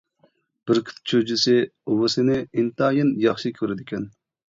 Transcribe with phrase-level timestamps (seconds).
[0.71, 4.15] بۈركۈت چۈجىسى ئۇۋىسىنى ئىنتايىن ياخشى كۆرىدىكەن.